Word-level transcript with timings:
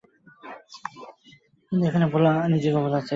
কিন্তু 1.67 1.83
এখানে 1.87 2.05
নিজেকে 2.49 2.79
ভোলা 2.83 2.99
চাই। 2.99 3.09